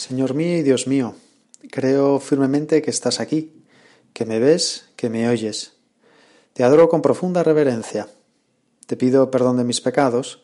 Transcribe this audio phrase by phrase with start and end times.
[0.00, 1.14] Señor mío y Dios mío,
[1.70, 3.52] creo firmemente que estás aquí,
[4.14, 5.74] que me ves, que me oyes.
[6.54, 8.08] Te adoro con profunda reverencia.
[8.86, 10.42] Te pido perdón de mis pecados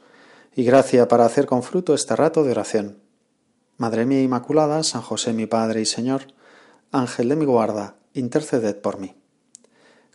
[0.55, 2.99] y gracia para hacer con fruto este rato de oración.
[3.79, 6.35] Madre mía Inmaculada, San José mi Padre y Señor,
[6.93, 9.15] Ángel de mi guarda, interceded por mí.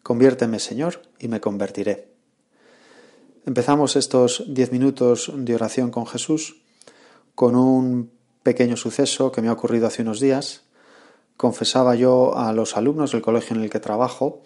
[0.04, 2.10] Conviérteme, Señor, y me convertiré.
[3.48, 6.62] Empezamos estos diez minutos de oración con Jesús
[7.34, 10.62] con un pequeño suceso que me ha ocurrido hace unos días.
[11.38, 14.42] Confesaba yo a los alumnos del colegio en el que trabajo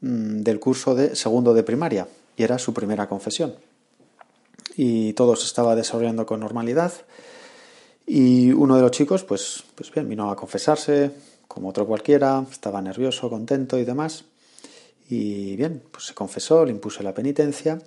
[0.00, 3.54] mm, del curso de segundo de primaria y era su primera confesión.
[4.76, 6.92] Y todo se estaba desarrollando con normalidad
[8.06, 11.12] y uno de los chicos, pues, pues bien, vino a confesarse
[11.46, 14.24] como otro cualquiera, estaba nervioso, contento y demás.
[15.08, 17.80] Y bien, pues se confesó, le impuse la penitencia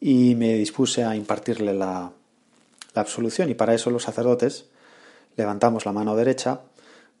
[0.00, 2.12] y me dispuse a impartirle la,
[2.94, 4.66] la absolución y para eso los sacerdotes
[5.36, 6.60] levantamos la mano derecha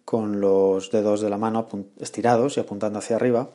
[0.04, 1.66] con los dedos de la mano
[1.98, 3.50] estirados y apuntando hacia arriba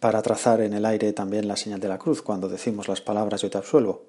[0.00, 3.42] para trazar en el aire también la señal de la cruz cuando decimos las palabras
[3.42, 4.02] yo te absuelvo.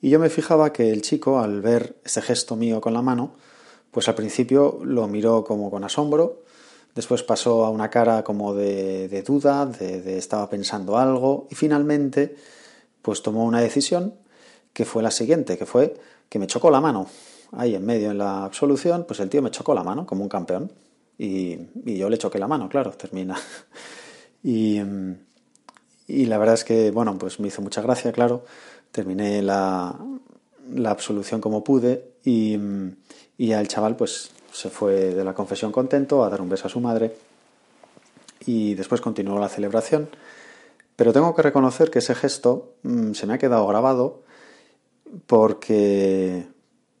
[0.00, 3.34] Y yo me fijaba que el chico, al ver ese gesto mío con la mano,
[3.92, 6.42] pues al principio lo miró como con asombro,
[6.96, 12.34] después pasó a una cara como de, duda, de, de estaba pensando algo, y finalmente
[13.02, 14.14] pues tomó una decisión
[14.72, 15.94] que fue la siguiente, que fue
[16.28, 17.06] que me chocó la mano.
[17.52, 20.28] Ahí en medio en la absolución, pues el tío me chocó la mano como un
[20.28, 20.72] campeón.
[21.18, 23.36] Y, yo le choqué la mano, claro, termina.
[24.44, 28.44] Y, la verdad es que, bueno, pues me hizo mucha gracia, claro.
[28.90, 29.96] Terminé la,
[30.84, 32.58] absolución como pude y,
[33.38, 36.70] y el chaval pues se fue de la confesión contento a dar un beso a
[36.70, 37.14] su madre
[38.46, 40.08] y después continuó la celebración.
[40.96, 44.22] Pero tengo que reconocer que ese gesto mm, se me ha quedado grabado
[45.26, 46.46] porque,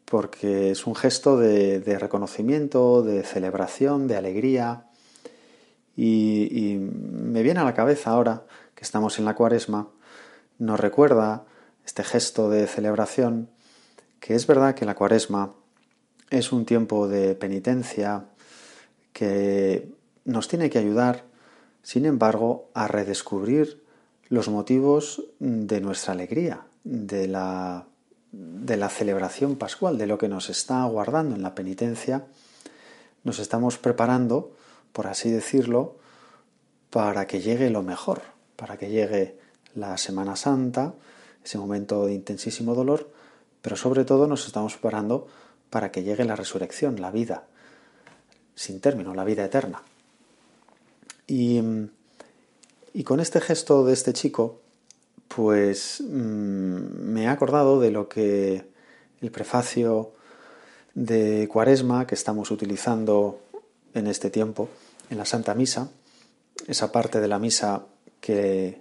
[0.04, 4.86] porque es un gesto de, reconocimiento, de celebración, de alegría.
[5.96, 9.88] Y, me viene a la cabeza ahora que estamos en la cuaresma,
[10.58, 11.44] nos recuerda
[11.84, 13.48] este gesto de celebración,
[14.20, 15.54] que es verdad que la cuaresma
[16.30, 18.26] es un tiempo de penitencia
[19.12, 19.92] que
[20.24, 21.24] nos tiene que ayudar,
[21.82, 23.82] sin embargo, a redescubrir
[24.28, 27.86] los motivos de nuestra alegría, de la
[28.32, 32.24] de la celebración pascual, de lo que nos está aguardando en la penitencia,
[33.24, 34.52] nos estamos preparando,
[34.92, 35.96] por así decirlo,
[36.90, 38.22] para que llegue lo mejor,
[38.56, 39.38] para que llegue
[39.74, 40.94] la Semana Santa,
[41.44, 43.10] ese momento de intensísimo dolor,
[43.60, 45.28] pero sobre todo nos estamos preparando
[45.70, 47.44] para que llegue la resurrección, la vida,
[48.54, 49.82] sin término, la vida eterna.
[51.26, 51.60] Y,
[52.92, 54.61] y con este gesto de este chico,
[55.34, 58.64] pues mm, me he acordado de lo que
[59.20, 60.12] el prefacio
[60.94, 63.40] de Cuaresma que estamos utilizando
[63.94, 64.68] en este tiempo,
[65.10, 65.90] en la Santa Misa,
[66.66, 67.86] esa parte de la misa
[68.20, 68.80] que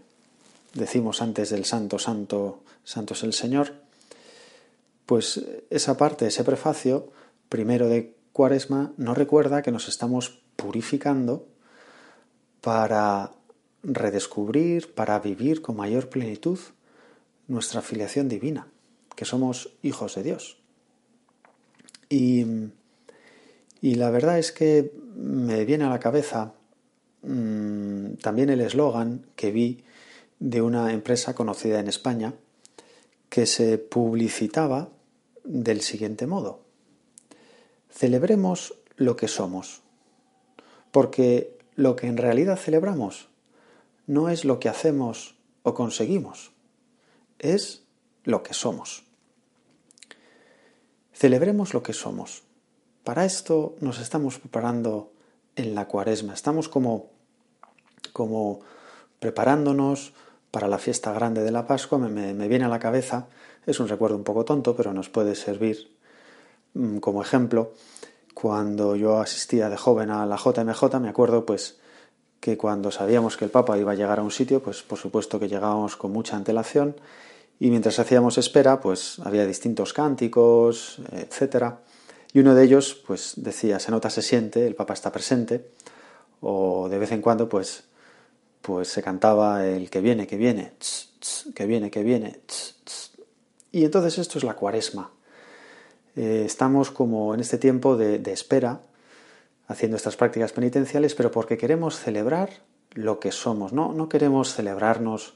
[0.74, 3.74] decimos antes del Santo, Santo, Santo es el Señor,
[5.06, 7.12] pues esa parte, ese prefacio,
[7.50, 11.48] primero de Cuaresma, nos recuerda que nos estamos purificando
[12.62, 13.32] para
[13.84, 16.60] redescubrir, para vivir con mayor plenitud
[17.48, 18.68] nuestra filiación divina,
[19.16, 20.58] que somos hijos de Dios.
[22.10, 22.46] Y,
[23.82, 26.54] la verdad es que me viene a la cabeza
[27.24, 29.84] mm, también el eslogan que vi
[30.40, 32.34] de una empresa conocida en España
[33.30, 34.90] que se publicitaba
[35.44, 36.62] del siguiente modo.
[37.90, 39.82] Celebremos lo que somos,
[40.92, 43.31] porque lo que en realidad celebramos
[44.12, 46.52] no es lo que hacemos o conseguimos,
[47.40, 47.86] es
[48.26, 49.06] lo que somos.
[51.14, 52.44] Celebremos lo que somos.
[53.06, 55.14] Para esto nos estamos preparando
[55.56, 56.34] en la cuaresma.
[56.34, 57.12] Estamos como,
[58.12, 58.60] como
[59.20, 60.12] preparándonos
[60.52, 61.98] para la fiesta grande de la Pascua.
[61.98, 63.30] Me, me, viene a la cabeza,
[63.66, 65.96] es un recuerdo un poco tonto, pero nos puede servir
[66.74, 67.72] mm, como ejemplo.
[68.34, 71.80] Cuando yo asistía de joven a la JMJ, me acuerdo pues
[72.42, 75.40] que cuando sabíamos que el Papa iba a llegar a un sitio, pues por supuesto
[75.40, 76.96] que llegábamos con mucha antelación
[77.60, 81.82] y mientras hacíamos espera, pues había distintos cánticos, etcétera.
[82.34, 85.70] Y uno de ellos, pues decía, se nota, se siente, el Papa está presente,
[86.40, 87.84] o de vez en cuando, pues,
[88.64, 90.74] pues se cantaba el que viene, que viene,
[91.54, 92.40] que viene, que viene.
[93.72, 95.12] y entonces esto es la cuaresma.
[96.16, 98.82] Eh, estamos como en este tiempo de espera,
[99.72, 102.50] haciendo estas prácticas penitenciales, pero porque queremos celebrar
[102.92, 103.72] lo que somos.
[103.72, 105.36] No, no queremos celebrarnos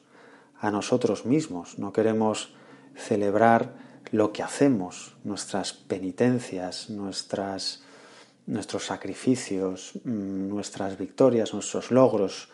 [0.59, 2.53] a nosotros mismos, no queremos
[2.95, 3.73] celebrar
[4.11, 7.83] lo que hacemos, nuestras penitencias, nuestras,
[8.45, 12.49] nuestros sacrificios, mm, nuestras victorias, nuestros logros,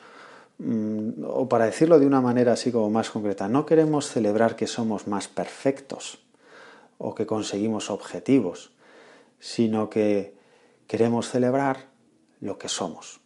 [0.59, 4.67] mm, o para decirlo de una manera así como más concreta, no queremos celebrar que
[4.67, 6.19] somos más perfectos
[6.99, 8.71] o que conseguimos objetivos,
[9.39, 10.40] sino que
[10.91, 11.87] queremos celebrar
[12.41, 13.21] lo que somos.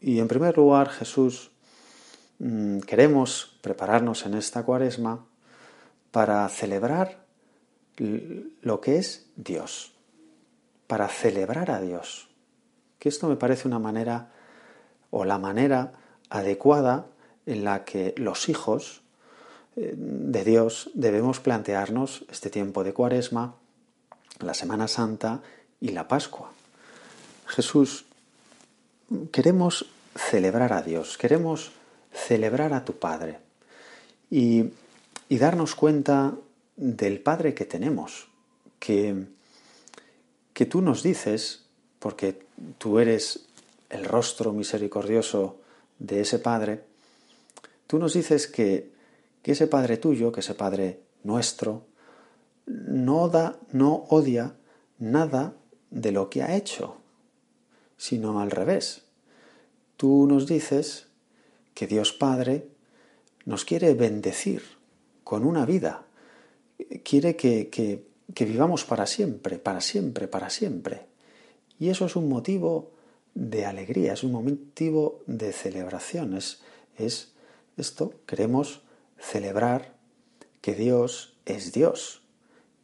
[0.00, 1.50] Y en primer lugar, Jesús,
[2.38, 5.26] mm, queremos prepararnos en esta cuaresma
[6.12, 7.26] para celebrar
[7.96, 9.96] lo que es Dios,
[10.86, 12.28] para celebrar a Dios.
[13.00, 14.30] Que esto me parece una manera
[15.10, 15.94] o la manera
[16.30, 17.06] adecuada
[17.44, 19.02] en la que los hijos
[19.74, 23.56] eh, de Dios debemos plantearnos este tiempo de cuaresma,
[24.38, 25.42] la Semana Santa
[25.80, 26.52] y la Pascua.
[27.46, 28.06] Jesús,
[29.32, 31.72] queremos celebrar a Dios, queremos
[32.12, 33.38] celebrar a tu Padre
[34.30, 34.70] y,
[35.28, 36.34] darnos cuenta
[36.76, 38.28] del Padre que tenemos,
[38.78, 39.26] que,
[40.52, 41.64] que tú nos dices,
[41.98, 42.46] porque
[42.78, 43.46] tú eres
[43.90, 45.56] el rostro misericordioso
[45.98, 46.84] de ese Padre,
[47.88, 48.92] tú nos dices que,
[49.42, 51.82] que ese Padre tuyo, que ese Padre nuestro,
[52.66, 54.54] no da, no odia
[54.98, 55.54] nada
[55.90, 56.96] de lo que ha hecho,
[57.96, 59.02] sino al revés.
[59.96, 61.06] Tú nos dices
[61.74, 62.68] que Dios Padre
[63.44, 64.62] nos quiere bendecir
[65.22, 66.06] con una vida,
[67.02, 71.06] quiere que, que, vivamos para siempre, para siempre, para siempre.
[71.78, 72.92] Y eso es un motivo
[73.34, 76.62] de alegría, es un motivo de celebración, es,
[76.96, 77.32] es
[77.76, 78.82] esto, queremos
[79.18, 79.94] celebrar
[80.60, 82.22] que Dios es Dios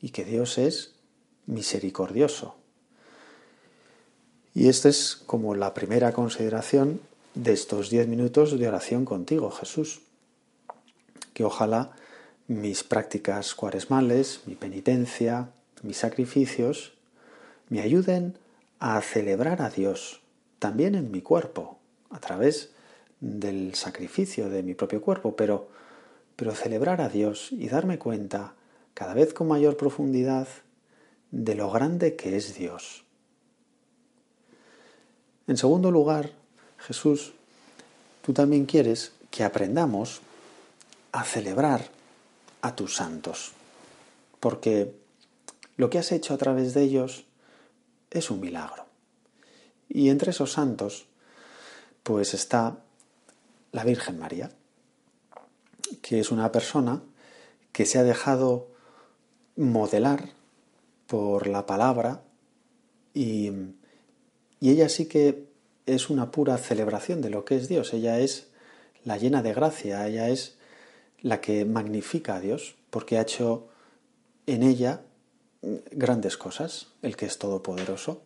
[0.01, 0.97] y que Dios es
[1.47, 2.60] misericordioso.
[4.55, 7.01] Y esta es como la primera consideración
[7.35, 10.01] de estos diez minutos de oración contigo, Jesús.
[11.35, 11.93] Que ojalá
[12.49, 15.51] mis prácticas cuaresmales, mi penitencia,
[15.83, 16.95] mis sacrificios,
[17.69, 18.37] me ayuden
[18.81, 20.21] a celebrar a Dios
[20.59, 21.79] también en mi cuerpo,
[22.11, 22.71] a través
[23.21, 25.69] del sacrificio de mi propio cuerpo, pero,
[26.35, 28.55] pero celebrar a Dios y darme cuenta
[28.95, 30.49] cada vez con mayor profundidad
[31.31, 33.05] de lo grande que es Dios.
[35.51, 36.31] En segundo lugar,
[36.79, 37.33] Jesús,
[38.23, 40.21] tú también quieres que aprendamos
[41.11, 41.89] a celebrar
[42.63, 43.51] a tus santos,
[44.39, 44.95] porque
[45.77, 47.25] lo que has hecho a través de ellos
[48.13, 48.87] es un milagro.
[49.89, 51.07] Y entre esos santos,
[52.05, 52.79] pues está
[53.73, 54.53] la Virgen María,
[56.01, 57.03] que es una persona
[57.73, 58.69] que se ha dejado
[59.57, 60.29] modelar
[61.09, 62.23] por la palabra
[63.15, 63.51] y,
[64.61, 65.49] y ella sí que
[65.87, 68.49] es una pura celebración de lo que es Dios, ella es
[69.05, 70.57] la llena de gracia, ella es
[71.23, 73.69] la que magnifica a Dios, porque ha hecho
[74.47, 75.03] en ella
[75.91, 78.23] grandes cosas, el que es todopoderoso.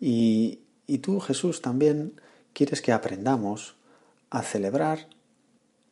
[0.00, 2.20] Y, y tú, Jesús, también
[2.52, 3.76] quieres que aprendamos
[4.30, 5.08] a celebrar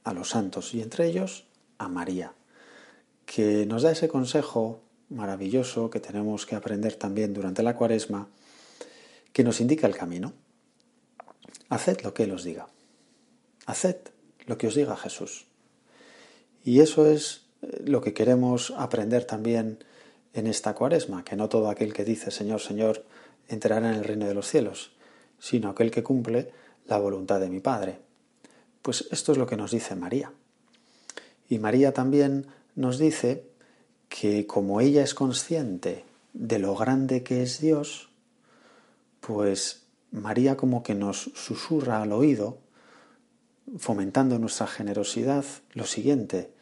[0.04, 1.46] a los santos y entre ellos
[1.78, 2.32] a María,
[3.26, 8.28] que nos da ese consejo maravilloso que tenemos que aprender también durante la cuaresma,
[9.32, 10.32] que nos indica el camino.
[11.68, 12.68] Haced lo que Él os diga.
[13.66, 13.96] Haced
[14.46, 15.46] lo que os diga Jesús.
[16.64, 19.84] Y eso es eh, lo que queremos aprender también
[20.32, 23.04] en esta cuaresma, que no todo aquel que dice Señor, Señor,
[23.48, 24.92] entrará en el reino de los cielos,
[25.38, 26.52] sino aquel que cumple
[26.86, 27.98] la voluntad de mi Padre.
[28.82, 30.32] Pues esto es lo que nos dice María.
[31.48, 33.44] Y María también nos dice
[34.08, 38.09] que como ella es consciente de lo grande que es Dios,
[39.20, 42.58] pues María como que nos susurra al oído
[43.78, 46.52] fomentando nuestra generosidad, lo siguiente.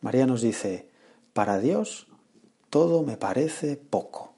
[0.00, 0.90] María nos dice,
[1.32, 2.08] para Dios
[2.70, 4.34] todo me parece poco.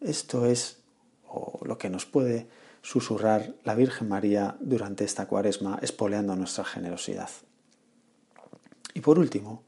[0.00, 0.78] Esto es
[1.62, 2.48] lo que nos puede
[2.82, 7.30] susurrar la Virgen María durante esta cuaresma, espoleando nuestra generosidad.
[8.92, 9.64] Y por último,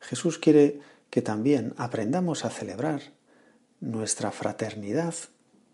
[0.00, 0.80] Jesús quiere
[1.10, 3.02] que también aprendamos a celebrar
[3.80, 5.14] nuestra fraternidad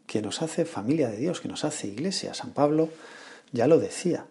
[0.06, 2.34] que nos hace familia de Dios, que nos hace iglesia.
[2.34, 2.90] San Pablo
[3.52, 4.26] ya lo decía,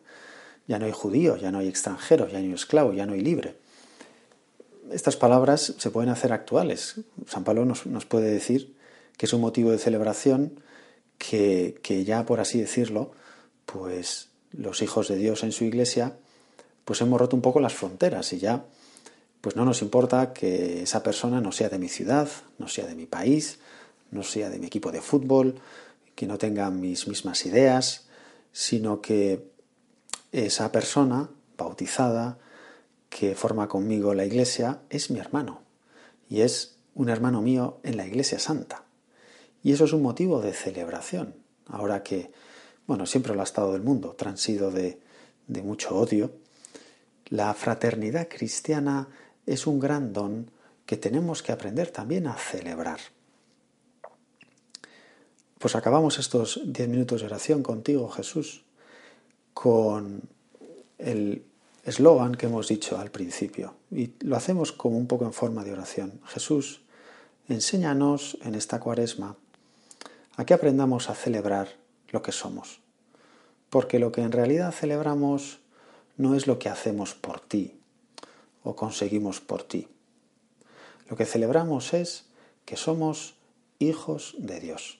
[0.67, 3.21] ya no hay judío, ya no hay extranjero, ya no hay esclavo, ya no hay
[3.21, 3.55] libre.
[4.91, 6.95] Estas palabras se pueden hacer actuales.
[7.27, 8.75] San Pablo nos, puede decir
[9.17, 10.59] que es un motivo de celebración
[11.17, 13.11] que, que, ya, por así decirlo,
[13.65, 16.17] pues los hijos de Dios en su iglesia,
[16.85, 18.65] pues hemos roto un poco las fronteras y ya,
[19.41, 22.95] pues no nos importa que esa persona no sea de mi ciudad, no sea de
[22.95, 23.59] mi país,
[24.13, 25.55] no sea de mi equipo de fútbol,
[26.15, 28.07] que no tenga mis mismas ideas,
[28.51, 29.51] sino que
[30.31, 32.37] esa persona bautizada
[33.09, 35.61] que forma conmigo la iglesia es mi hermano.
[36.29, 38.85] y es un hermano mío en la Iglesia Santa.
[39.61, 41.35] Y eso es un motivo de celebración,
[41.67, 42.31] ahora que,
[42.87, 44.99] bueno, siempre lo ha estado del mundo, transido de,
[45.47, 46.31] de mucho odio.
[47.27, 49.07] La fraternidad cristiana
[49.45, 50.51] es un gran don
[50.85, 52.99] que tenemos que aprender también a celebrar.
[55.63, 58.65] Pues acabamos estos diez minutos de oración contigo, Jesús,
[59.53, 60.23] con
[60.97, 61.45] el
[61.85, 63.73] eslogan que hemos dicho al principio.
[63.89, 66.19] Y lo hacemos como un poco en forma de oración.
[66.25, 66.81] Jesús,
[67.47, 69.37] enséñanos en esta cuaresma
[70.35, 71.69] a que aprendamos a celebrar
[72.09, 72.81] lo que somos.
[73.69, 75.59] Porque lo que en realidad celebramos
[76.17, 77.79] no es lo que hacemos por ti
[78.65, 79.87] o conseguimos por ti.
[81.09, 82.25] Lo que celebramos es
[82.65, 83.35] que somos
[83.79, 84.99] hijos de Dios.